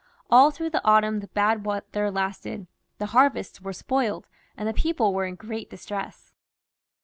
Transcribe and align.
All 0.31 0.49
through 0.49 0.71
the 0.71 0.83
autumn 0.83 1.19
the 1.19 1.27
bad 1.27 1.63
weather 1.63 2.09
lasted; 2.09 2.65
the 2.97 3.05
harvests 3.13 3.61
were 3.61 3.71
spoiled, 3.71 4.25
and 4.57 4.67
the 4.67 4.73
people 4.73 5.13
were 5.13 5.25
in 5.27 5.35
great 5.35 5.69
distress. 5.69 6.33